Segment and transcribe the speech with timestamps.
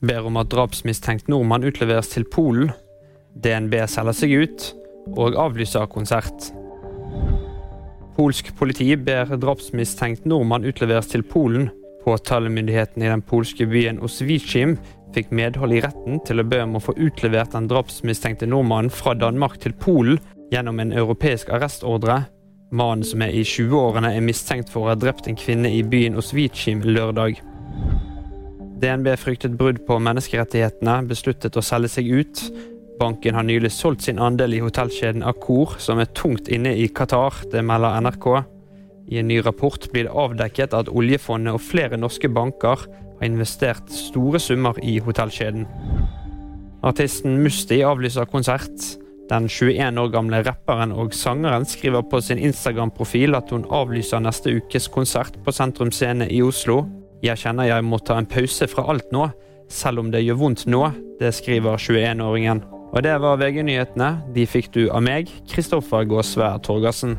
[0.00, 2.70] ber om at drapsmistenkt nordmann utleveres til Polen.
[3.34, 4.68] DNB selger seg ut
[5.16, 6.50] og avlyser konsert.
[8.18, 11.68] Polsk politi ber drapsmistenkt nordmann utleveres til Polen.
[12.04, 14.76] Påtalemyndigheten i den polske byen Oswiecim
[15.14, 19.14] fikk medhold i retten til å be om å få utlevert den drapsmistenkte nordmannen fra
[19.18, 20.18] Danmark til Polen
[20.52, 22.22] gjennom en europeisk arrestordre.
[22.72, 26.18] Mannen som er i 20-årene er mistenkt for å ha drept en kvinne i byen
[26.20, 27.40] Oswiecim lørdag.
[28.78, 32.42] DNB fryktet brudd på menneskerettighetene, besluttet å selge seg ut.
[32.98, 37.40] Banken har nylig solgt sin andel i hotellkjeden Accor, som er tungt inne i Qatar,
[37.50, 38.28] det melder NRK.
[39.08, 43.90] I en ny rapport blir det avdekket at oljefondet og flere norske banker har investert
[43.90, 45.66] store summer i hotellkjeden.
[46.86, 48.94] Artisten Musti avlyser konsert.
[49.28, 54.54] Den 21 år gamle rapperen og sangeren skriver på sin Instagram-profil at hun avlyser neste
[54.54, 56.84] ukes konsert på Sentrum Scene i Oslo.
[57.24, 59.24] Jeg kjenner jeg må ta en pause fra alt nå,
[59.68, 60.84] selv om det gjør vondt nå.
[61.18, 62.62] Det skriver 21-åringen.
[62.94, 64.12] Og det var VG-nyhetene.
[64.36, 67.18] De fikk du av meg, Kristoffer Gåsvær Torgersen.